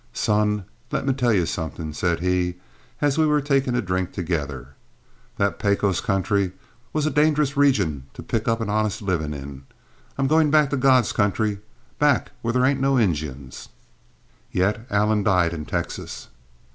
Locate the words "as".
3.01-3.19